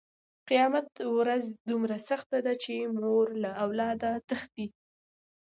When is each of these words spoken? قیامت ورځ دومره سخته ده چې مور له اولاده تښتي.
قیامت 0.49 0.87
ورځ 1.17 1.43
دومره 1.69 1.97
سخته 2.09 2.37
ده 2.45 2.53
چې 2.63 2.73
مور 2.99 3.27
له 3.43 3.49
اولاده 3.63 4.11
تښتي. 4.27 4.67